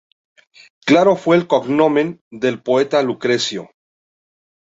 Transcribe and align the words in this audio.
Caro 0.83 1.15
fue 1.15 1.35
el 1.37 1.45
"cognomen" 1.45 2.21
del 2.31 2.63
poeta 2.63 3.03
Lucrecio. 3.03 3.69